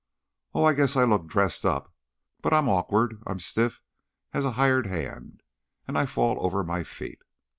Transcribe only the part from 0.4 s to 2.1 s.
"Oh, I guess I look dressed up,